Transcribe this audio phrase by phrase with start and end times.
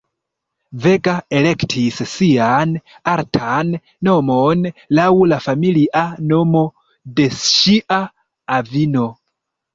[0.85, 2.73] Vega elektis sian
[3.11, 3.75] artan
[4.09, 4.65] nomon
[5.01, 6.65] laŭ la familia nomo
[7.21, 8.03] de ŝia
[8.59, 9.07] avino.